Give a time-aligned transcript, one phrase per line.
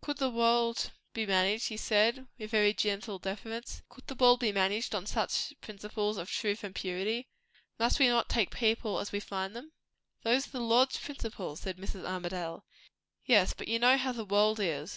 [0.00, 4.50] "Could the world be managed," he said, with very gentle deference; "could the world be
[4.50, 7.28] managed on such principles of truth and purity?
[7.78, 9.72] Must we not take people as we find them?"
[10.22, 12.06] "Those are the Lord's principles," said Mrs.
[12.08, 12.64] Armadale.
[13.26, 14.92] "Yes, but you know how the world is.